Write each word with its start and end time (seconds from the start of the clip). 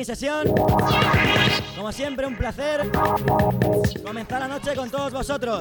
mi 0.00 0.04
sesión. 0.06 0.46
Como 1.76 1.92
siempre, 1.92 2.26
un 2.26 2.34
placer 2.34 2.90
comenzar 4.02 4.40
la 4.40 4.48
noche 4.48 4.74
con 4.74 4.88
todos 4.88 5.12
vosotros. 5.12 5.60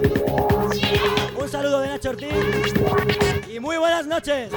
Un 1.38 1.50
saludo 1.50 1.82
de 1.82 1.90
Nacho 1.90 2.12
Ortiz 2.12 2.30
y 3.54 3.60
muy 3.60 3.76
buenas 3.76 4.08
noches. 4.08 4.50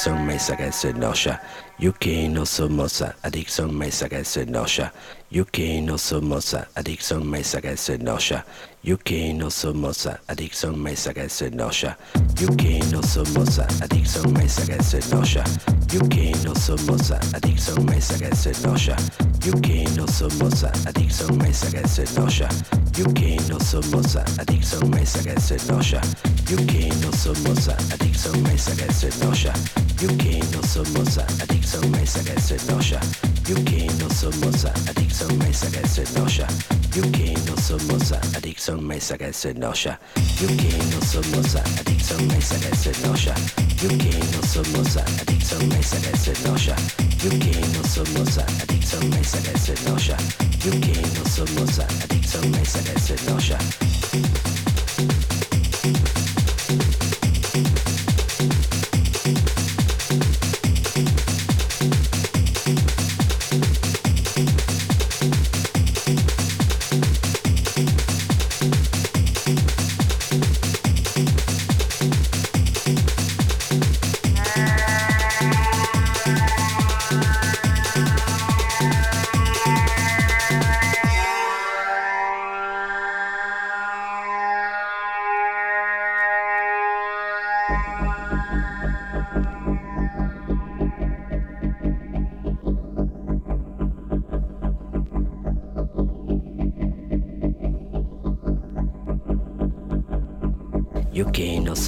addiction 0.00 0.24
messa 0.24 0.54
che 0.54 0.72
se 0.72 0.92
noscia. 0.92 1.40
UK 1.78 2.06
non 2.30 2.46
so 2.46 2.68
mossa, 2.68 3.14
addiction 3.20 3.70
messa 3.70 4.08
che 4.08 4.24
se 4.24 4.44
noscia. 4.44 4.90
UK 5.30 5.58
non 5.82 5.98
so 5.98 6.20
mossa, 6.22 6.68
addiction 6.74 7.22
messa 7.22 7.60
che 7.60 7.76
se 7.76 7.98
noscia. 7.98 8.44
UK 8.82 9.10
non 9.34 9.50
so 9.50 9.74
mossa, 9.74 10.18
addiction 10.26 10.74
messa 10.80 11.12
che 11.12 11.28
se 11.28 11.50
noscia. 11.50 11.96
UK 12.40 12.90
non 12.90 13.02
so 13.02 13.22
mossa, 13.34 13.66
addiction 13.80 14.32
messa 14.32 14.64
che 14.64 14.82
se 14.82 15.00
noscia. 15.10 15.44
UK 15.92 16.44
non 16.44 16.56
so 16.56 16.76
mossa, 16.86 17.18
addiction 17.32 17.84
messa 17.84 18.16
che 18.16 18.34
se 18.34 18.52
noscia. 18.62 18.96
UK 19.44 19.96
non 19.96 20.08
so 20.08 20.28
mossa, 20.38 20.70
addiction 20.86 21.36
messa 21.36 21.68
che 21.68 21.86
se 21.86 22.06
noscia. 22.14 22.48
UK 22.96 23.48
non 23.48 23.60
so 23.60 23.80
mossa, 23.90 24.24
Mesa 24.70 24.86
messa 24.86 25.18
che 25.20 25.40
se 25.40 25.56
noscia. 25.66 26.00
UK 26.48 26.94
non 27.02 27.12
so 27.12 27.32
mossa, 27.42 27.74
addiction 27.90 28.40
che 28.42 28.92
se 28.92 29.10
noscia. 29.20 29.89
Yuki 30.00 30.40
no 30.50 30.62
somosa, 30.62 31.26
adicción 31.42 31.90
me 31.90 32.06
saca 32.06 32.40
se 32.40 32.56
noya. 32.72 33.00
Yuki 33.46 33.86
no 33.98 34.08
somosa, 34.08 34.72
adicción 34.88 35.36
me 35.36 35.52
saca 35.52 35.86
se 35.86 36.04
noya. 36.18 36.46
Yuki 36.94 37.34
no 37.44 37.54
somosa, 37.60 38.18
adicción 38.34 38.86
me 38.86 38.98
saca 38.98 39.30
se 39.30 39.52
noya. 39.52 40.00
Yuki 40.40 40.72
no 40.90 41.02
somosa, 41.04 41.62
adicción 41.78 42.26
me 42.28 42.40
saca 42.40 42.74
se 42.76 42.92
noya. 43.06 43.34
Yuki 43.82 44.10
no 44.32 44.42
somosa, 44.42 45.04
adicción 45.20 45.68
me 45.68 45.82
saca 45.82 46.16
se 46.16 46.32
noya. 46.48 46.76
Yuki 47.22 47.52
no 47.74 47.84
somosa, 47.84 48.46
adicción 48.62 49.10
me 49.10 49.22
saca 49.22 49.58
se 49.58 49.74
noya. 49.86 50.16
Yuki 50.64 51.02
no 51.12 51.28
somosa, 51.28 51.86
adicción 52.04 52.50
me 52.50 52.64
saca 52.64 52.98
se 52.98 53.16
noya. 53.30 53.58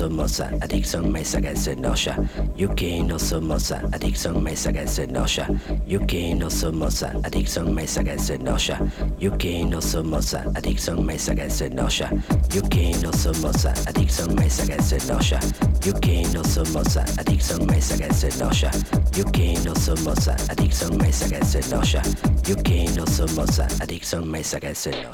Somosa, 0.02 0.50
adicción 0.61 1.12
me 1.12 1.25
saca 1.25 1.54
se 1.54 1.76
noya. 1.76 2.16
Yuki 2.56 3.04
no 3.04 3.21
somosa, 3.21 3.80
adicción 3.92 4.42
me 4.42 4.56
saca 4.56 4.85
se 4.85 5.06
noya. 5.06 5.47
Yuki 5.87 6.35
no 6.35 6.50
somosa, 6.50 7.12
adicción 7.23 7.73
me 7.73 7.87
saca 7.87 8.18
se 8.18 8.37
noya. 8.37 8.80
Yuki 9.21 9.64
no 9.64 9.80
somosa, 9.80 10.42
adicción 10.56 11.06
me 11.06 11.16
saca 11.16 11.49
se 11.49 11.71
noya. 11.71 12.11
Yuki 12.52 12.94
no 13.00 13.12
somosa, 13.12 13.73
adicción 13.87 14.35
me 14.35 14.50
saca 14.50 14.82
se 14.82 14.99
noya. 15.06 15.38
Yuki 15.85 16.25
no 16.35 16.44
somosa, 16.47 17.04
adicción 17.16 17.64
me 17.66 17.80
saca 17.80 18.12
se 18.12 18.28
noya. 18.42 18.73
Yuki 19.14 19.54
no 19.64 19.76
somosa, 19.76 20.35
adicción 20.49 20.97
me 20.97 21.12
saca 21.12 21.44
se 21.44 21.61
noya. 21.71 22.02
Yuki 22.44 22.87
no 22.97 23.06
somosa, 23.06 23.68
adicción 23.78 24.28
me 24.28 24.42
saca 24.42 24.75
se 24.75 24.90
noya. 24.90 25.12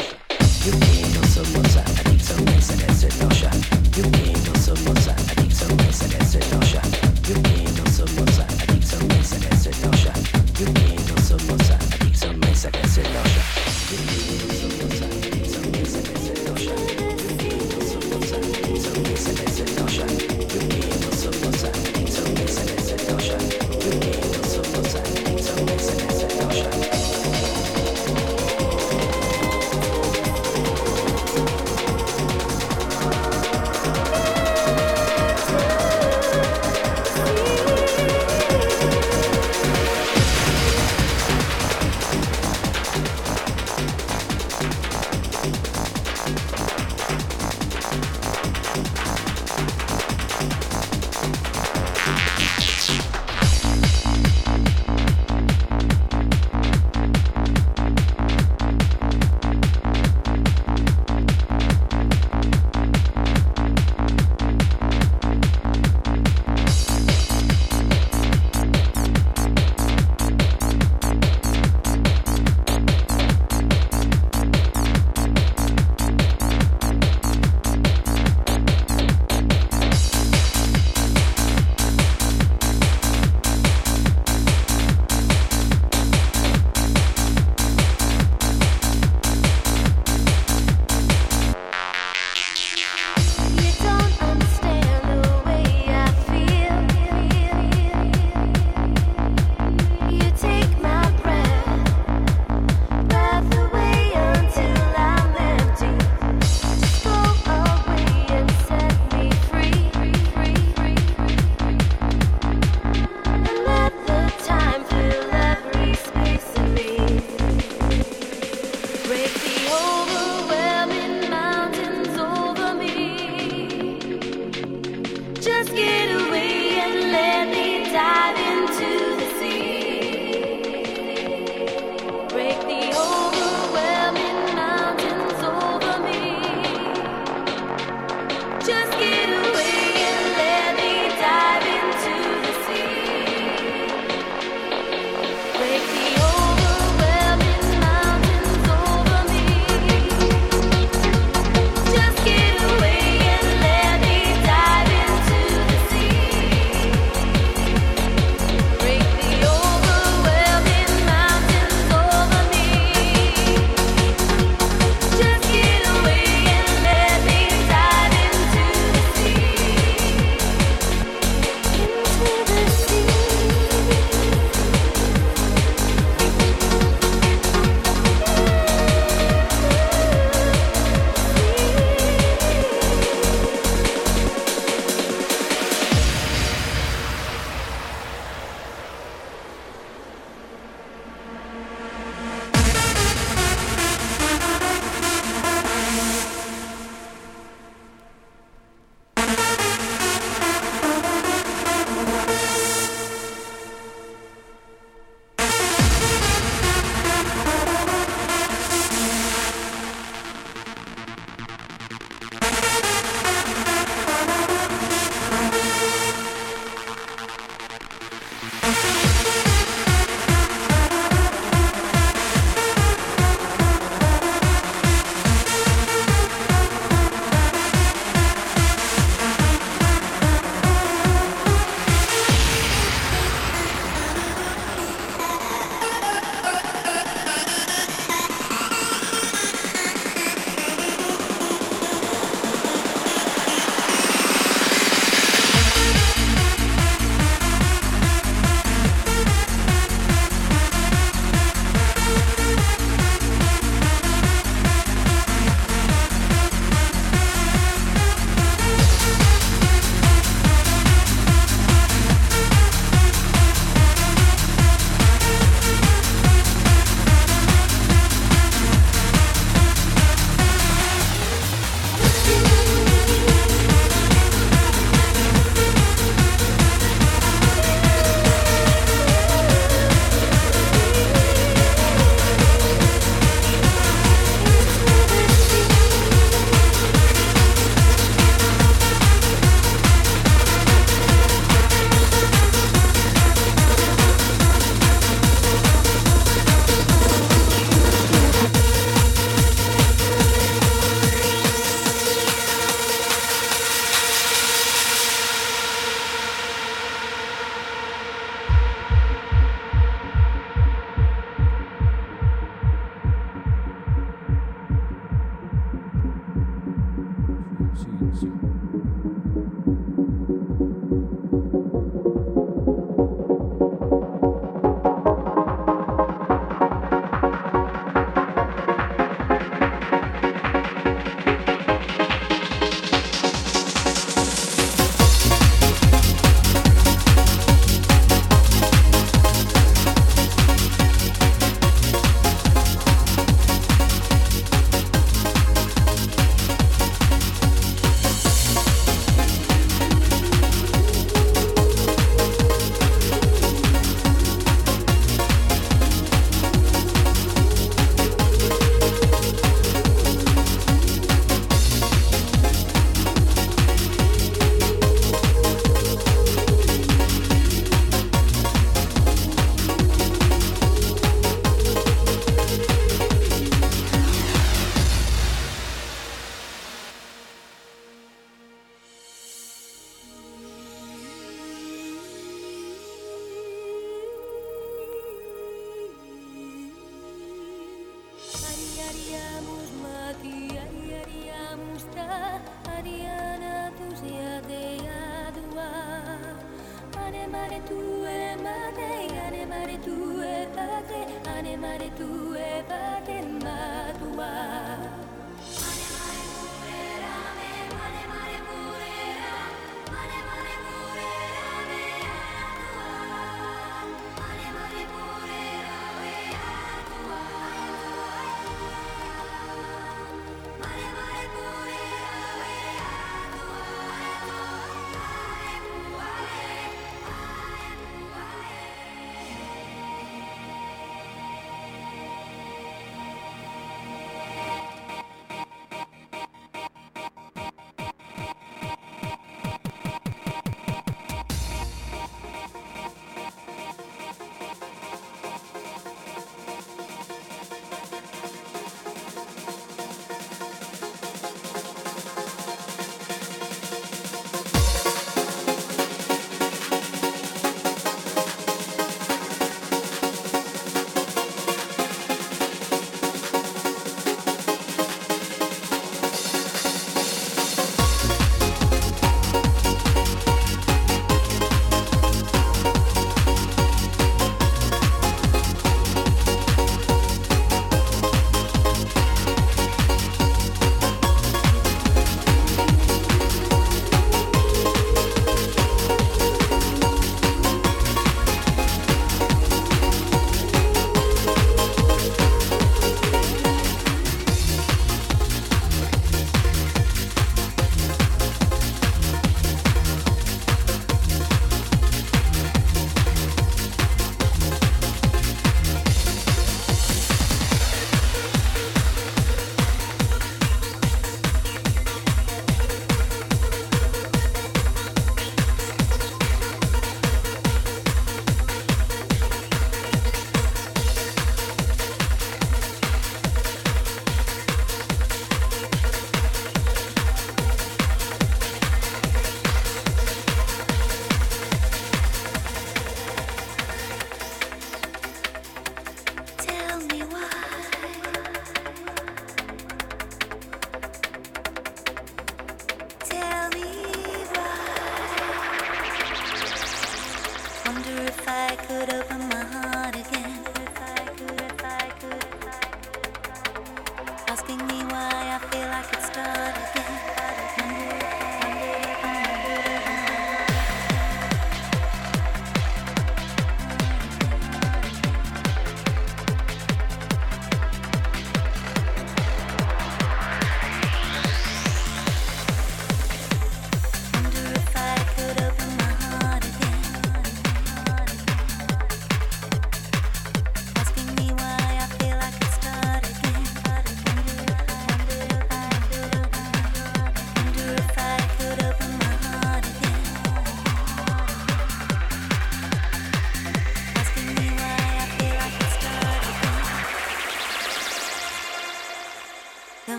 Yuki 0.64 1.02
no 1.14 1.22
somosa, 1.28 1.84
adicción 2.00 2.42
me 2.46 2.60
saca 2.62 2.94
se 2.94 3.08
noya. 3.22 3.50
Yuki 3.94 4.37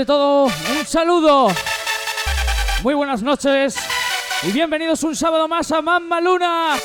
Ante 0.00 0.12
todo, 0.14 0.44
un 0.44 0.86
saludo. 0.86 1.48
Muy 2.82 2.94
buenas 2.94 3.22
noches 3.22 3.76
y 4.42 4.50
bienvenidos 4.50 5.02
un 5.02 5.14
sábado 5.14 5.46
más 5.46 5.70
a 5.72 5.82
Mamma 5.82 6.22
Luna. 6.22 6.76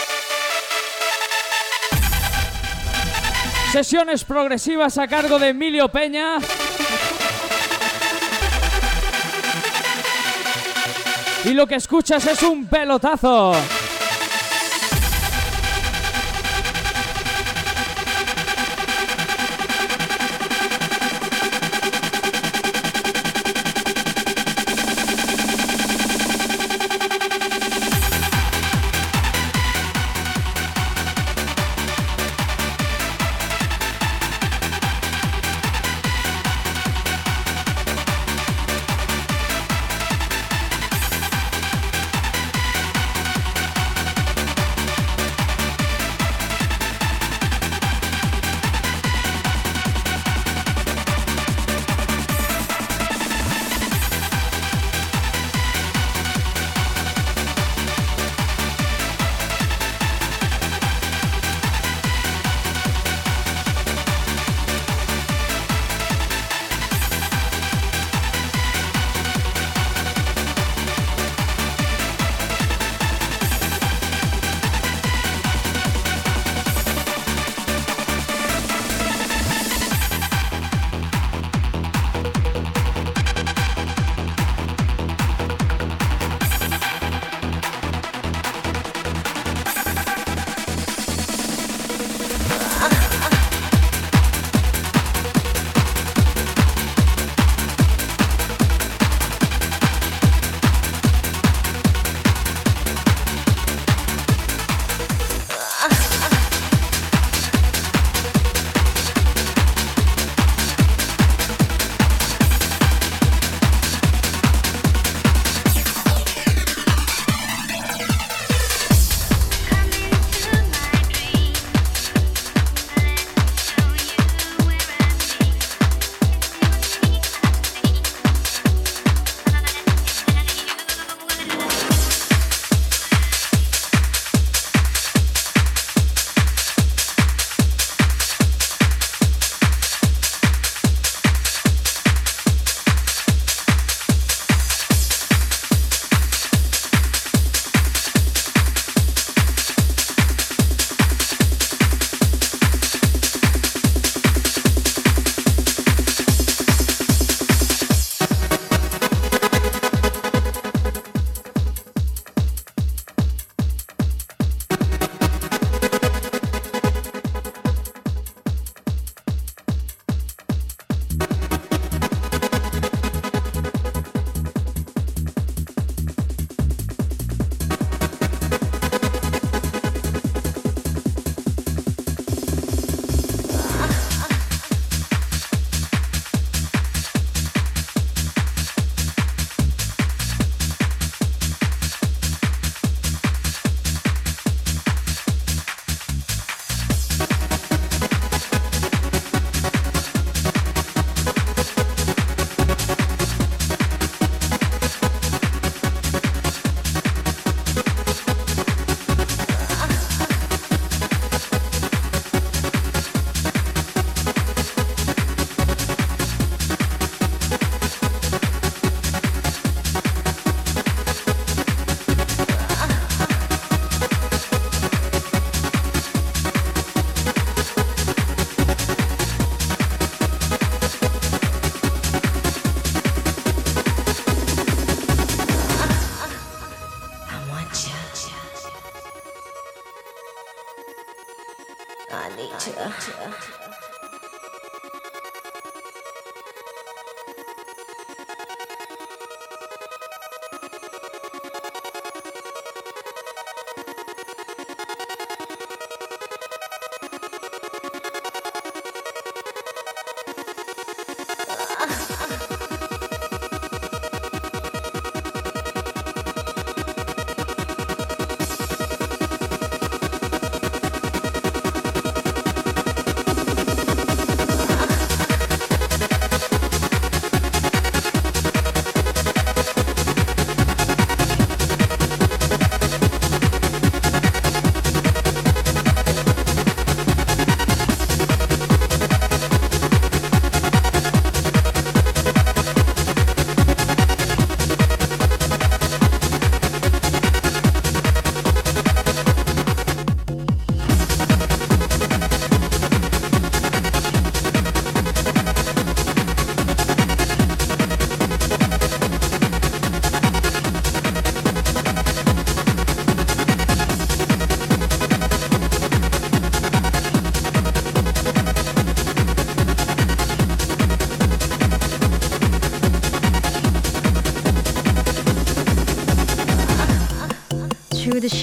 Sesiones 3.72 4.26
progresivas 4.26 4.97
a 4.97 5.07
cargo 5.07 5.39
de 5.39 5.47
Emilio 5.47 5.88
Peña. 5.88 6.39
Y 11.45 11.53
lo 11.53 11.66
que 11.66 11.76
escuchas 11.76 12.28
es 12.28 12.43
un 12.43 12.68
pelotazo. 12.68 13.53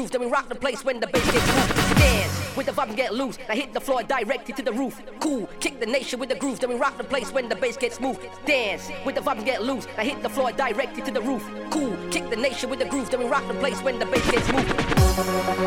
Groove, 0.00 0.10
then 0.10 0.20
we 0.22 0.26
rock 0.28 0.48
the 0.48 0.54
place 0.54 0.82
when 0.82 0.98
the 0.98 1.06
bass 1.06 1.30
gets 1.30 1.46
moved. 1.46 1.98
Dance 1.98 2.56
with 2.56 2.66
the 2.66 2.72
vibe 2.72 2.88
and 2.88 2.96
get 2.96 3.12
loose. 3.12 3.36
I 3.50 3.54
hit 3.54 3.74
the 3.74 3.80
floor 3.80 4.02
directly 4.02 4.54
to 4.54 4.62
the 4.62 4.72
roof. 4.72 5.00
Cool. 5.20 5.46
Kick 5.60 5.78
the 5.78 5.86
nation 5.86 6.18
with 6.18 6.30
the 6.30 6.36
groove, 6.36 6.58
then 6.58 6.70
we 6.70 6.76
rock 6.76 6.96
the 6.96 7.04
place 7.04 7.30
when 7.32 7.48
the 7.50 7.54
bass 7.54 7.76
gets 7.76 8.00
moved. 8.00 8.26
Dance 8.46 8.90
with 9.04 9.16
the 9.16 9.20
vibe 9.20 9.38
and 9.38 9.44
get 9.44 9.62
loose. 9.62 9.86
I 9.98 10.04
hit 10.04 10.22
the 10.22 10.30
floor 10.30 10.52
directly 10.52 11.02
to 11.02 11.10
the 11.10 11.20
roof. 11.20 11.46
Cool. 11.70 11.94
Kick 12.10 12.30
the 12.30 12.36
nation 12.36 12.70
with 12.70 12.78
the 12.78 12.86
groove, 12.86 13.10
then 13.10 13.20
we 13.20 13.26
rock 13.26 13.46
the 13.46 13.54
place 13.54 13.80
when 13.82 13.98
the 13.98 14.06
bass 14.06 14.30
gets 14.30 14.50
moved. 14.50 15.59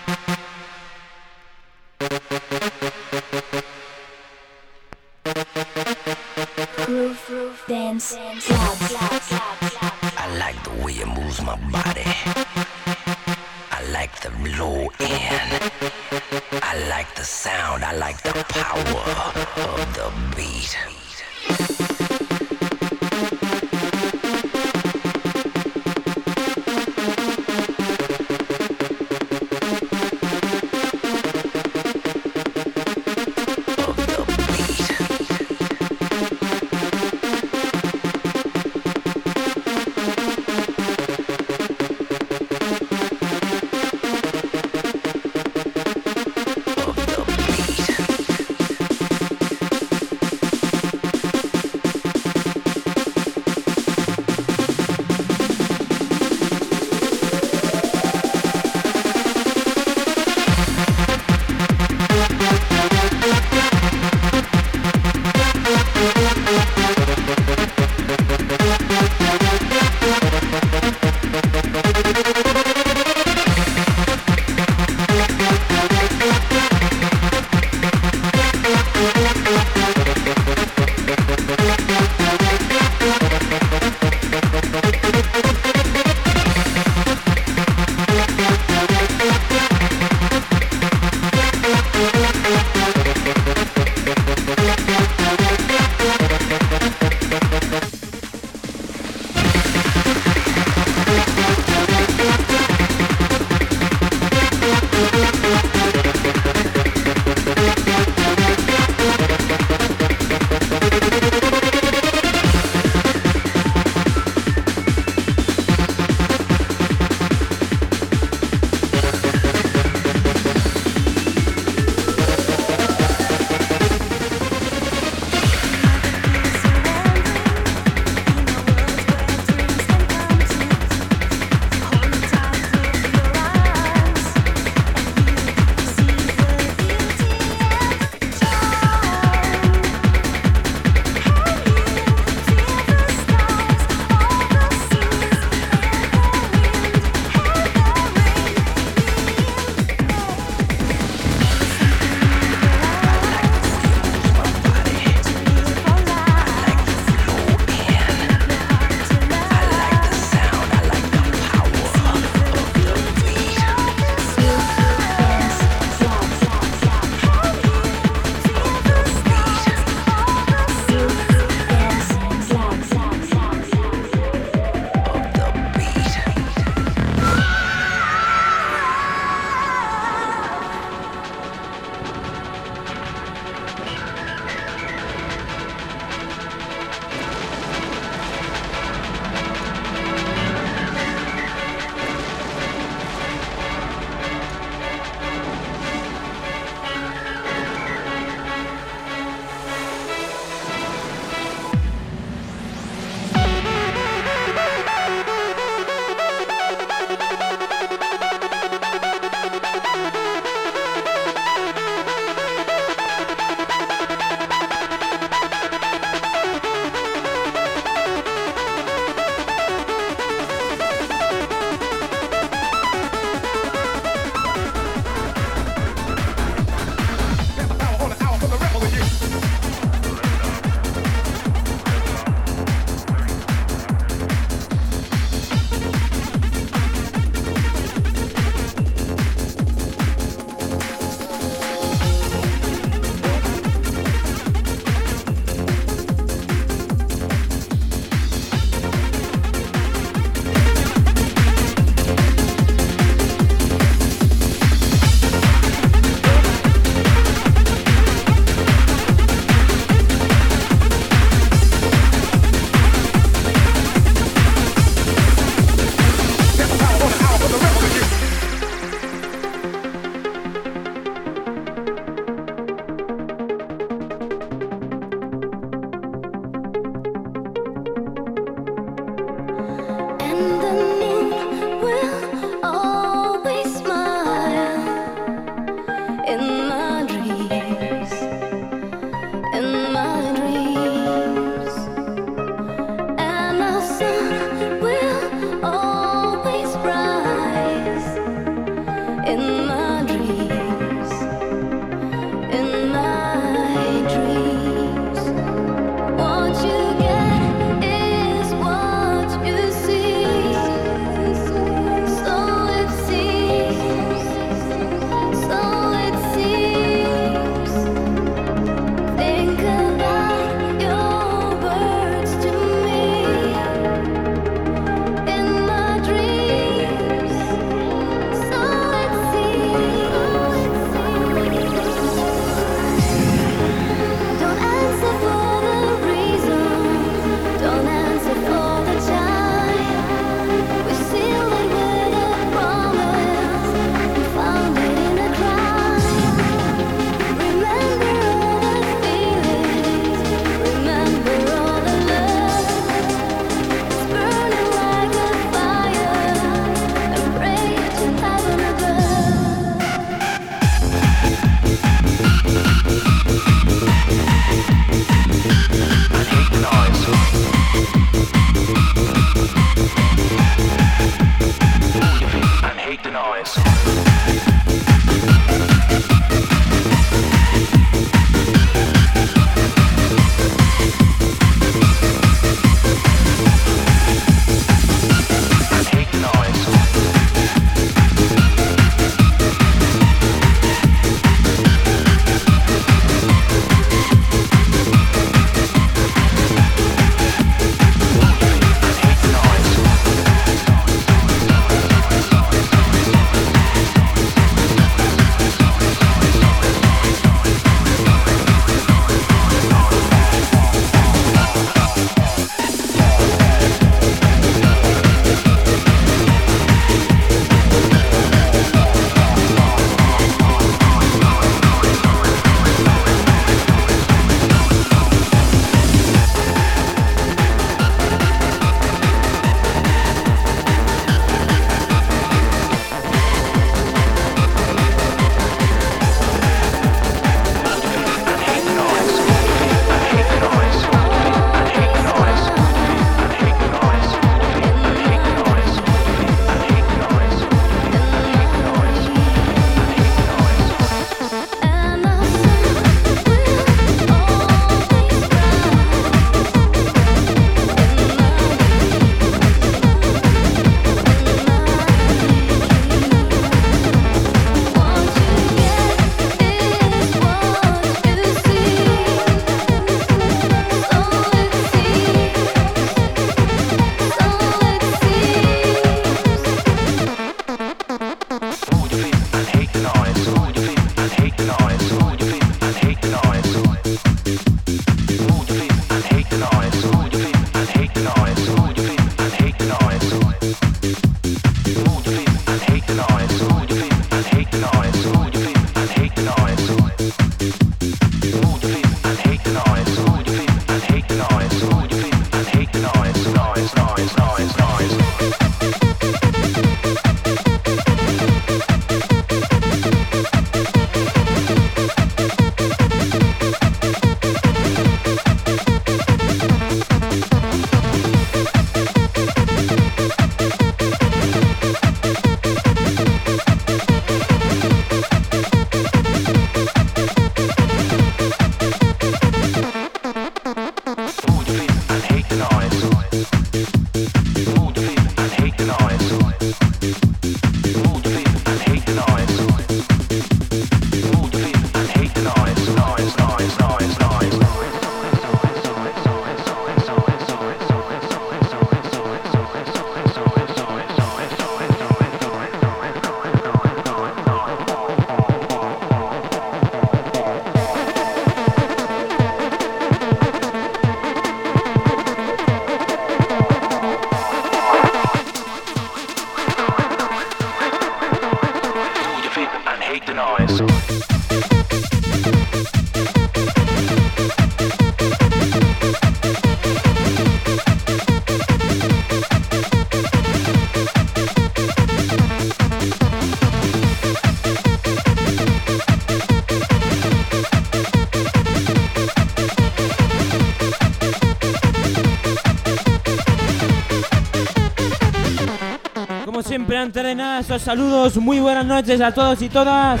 Saludos, 597.66 598.16
muy 598.18 598.38
buenas 598.38 598.64
noches 598.64 599.00
a 599.00 599.12
todos 599.12 599.42
y 599.42 599.48
todas. 599.48 600.00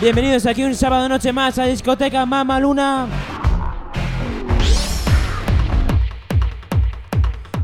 Bienvenidos 0.00 0.46
aquí 0.46 0.62
un 0.62 0.76
sábado 0.76 1.08
noche 1.08 1.32
más 1.32 1.58
a 1.58 1.64
discoteca 1.64 2.24
Mama 2.24 2.60
Luna. 2.60 3.08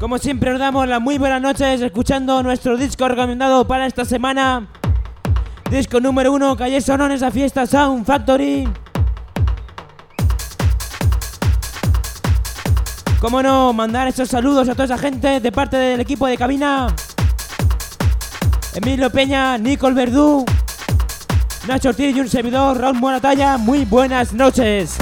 Como 0.01 0.19
siempre 0.19 0.53
os 0.53 0.59
damos 0.59 0.89
las 0.89 1.01
muy 1.01 1.17
buenas 1.17 1.41
noches 1.41 1.81
escuchando 1.81 2.43
nuestro 2.43 2.77
disco 2.77 3.07
recomendado 3.07 3.69
para 3.69 3.87
esta 3.87 4.05
semana. 4.05 4.67
Disco 5.71 6.01
número 6.01 6.33
uno 6.33 6.57
sonó 6.81 7.07
en 7.07 7.13
esa 7.13 7.31
fiesta 7.31 7.67
Sound 7.67 8.05
Factory. 8.05 8.69
Cómo 13.21 13.45
no, 13.45 13.73
mandar 13.73 14.09
esos 14.09 14.29
saludos 14.29 14.69
a 14.69 14.73
toda 14.73 14.87
esa 14.87 14.99
gente 14.99 15.39
de 15.39 15.53
parte 15.53 15.77
del 15.77 16.01
equipo 16.01 16.27
de 16.27 16.37
cabina. 16.37 16.89
Emilio 18.81 19.11
Peña, 19.11 19.59
Nicole 19.59 19.93
Verdú, 19.93 20.45
Nacho 21.67 21.89
Ortiz 21.89 22.15
y 22.15 22.21
un 22.21 22.29
servidor, 22.29 22.81
Raúl 22.81 23.01
Moratalla. 23.01 23.59
Muy 23.59 23.85
buenas 23.85 24.33
noches. 24.33 24.98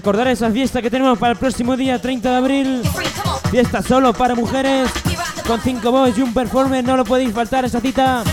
Recordar 0.00 0.28
esa 0.28 0.50
fiesta 0.50 0.80
que 0.80 0.88
tenemos 0.88 1.18
para 1.18 1.32
el 1.32 1.38
próximo 1.38 1.76
día 1.76 2.00
30 2.00 2.30
de 2.30 2.36
abril. 2.36 2.82
Fiesta 3.50 3.82
solo 3.82 4.14
para 4.14 4.34
mujeres. 4.34 4.88
Con 5.46 5.60
5 5.60 5.92
boys 5.92 6.16
y 6.16 6.22
un 6.22 6.32
performer. 6.32 6.82
No 6.82 6.96
lo 6.96 7.04
podéis 7.04 7.34
faltar 7.34 7.66
esa 7.66 7.80
cita. 7.80 8.24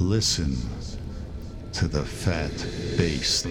Listen 0.00 0.56
to 1.72 1.88
the 1.88 2.04
fat 2.04 2.52
bass. 2.96 3.44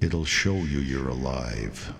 It'll 0.00 0.24
show 0.24 0.54
you 0.54 0.78
you're 0.78 1.08
alive. 1.08 1.92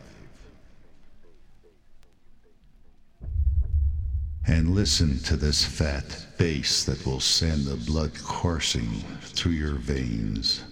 And 4.47 4.77
listen 4.77 5.19
to 5.25 5.37
this 5.37 5.65
fat 5.65 6.27
bass 6.39 6.85
that 6.85 7.05
will 7.05 7.21
send 7.21 7.65
the 7.65 7.77
blood 7.91 8.12
coursing 8.23 9.03
through 9.23 9.53
your 9.53 9.75
veins. 9.75 10.62